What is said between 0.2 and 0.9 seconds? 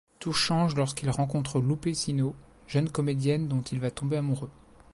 change